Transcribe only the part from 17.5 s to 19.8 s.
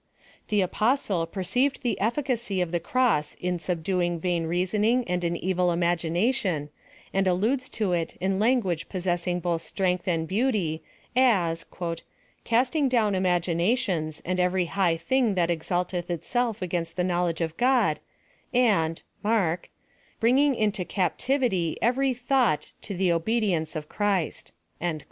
God, and [mark]